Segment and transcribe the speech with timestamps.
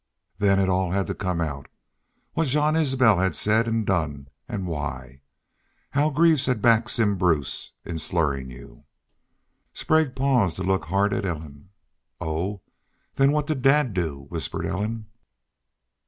[0.39, 1.67] Then it all had to come out
[2.33, 5.21] what Jean Isbel had said an' done an' why.
[5.91, 8.85] How Greaves had backed Simm Bruce in slurrin' you!"
[9.73, 11.69] Sprague paused to look hard at Ellen.
[12.19, 12.61] "Oh!
[13.17, 15.05] Then what did dad do?" whispered Ellen.